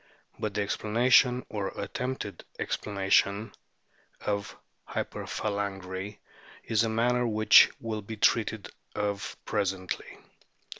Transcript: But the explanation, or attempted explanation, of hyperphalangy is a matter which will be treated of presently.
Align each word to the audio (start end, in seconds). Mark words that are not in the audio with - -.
But 0.39 0.55
the 0.55 0.63
explanation, 0.63 1.45
or 1.47 1.67
attempted 1.79 2.43
explanation, 2.57 3.51
of 4.21 4.57
hyperphalangy 4.89 6.17
is 6.63 6.83
a 6.83 6.89
matter 6.89 7.27
which 7.27 7.69
will 7.79 8.01
be 8.01 8.17
treated 8.17 8.71
of 8.95 9.37
presently. 9.45 10.17